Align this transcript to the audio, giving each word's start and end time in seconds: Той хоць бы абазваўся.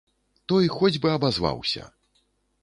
Той 0.51 0.63
хоць 0.77 0.99
бы 1.03 1.07
абазваўся. 1.17 1.83